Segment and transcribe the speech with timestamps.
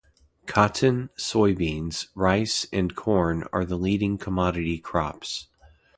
[0.47, 5.47] Cotton, soybeans, rice and corn are the leading commodity crops.